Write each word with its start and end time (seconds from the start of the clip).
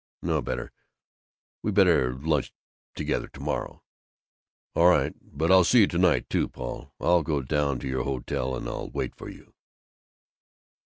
"No, 0.23 0.41
better 0.41 0.71
We 1.61 1.69
better 1.71 2.15
lunch 2.15 2.51
together 2.95 3.27
to 3.27 3.39
morrow." 3.39 3.83
"All 4.73 4.89
right, 4.89 5.13
but 5.21 5.51
I'll 5.51 5.63
see 5.63 5.81
you 5.81 5.87
to 5.89 5.99
night, 5.99 6.27
too, 6.27 6.49
Paul. 6.49 6.91
I'll 6.99 7.21
go 7.21 7.43
down 7.43 7.77
to 7.81 7.87
your 7.87 8.03
hotel, 8.03 8.55
and 8.55 8.67
I'll 8.67 8.89
wait 8.89 9.15
for 9.15 9.29
you!" 9.29 9.53